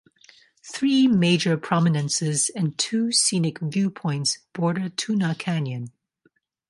Three 0.63 1.05
major 1.07 1.57
prominences 1.57 2.49
and 2.55 2.75
two 2.75 3.11
scenic 3.11 3.59
viewpoints 3.59 4.39
border 4.51 4.89
Tuna 4.89 5.35
Canyon. 5.35 5.91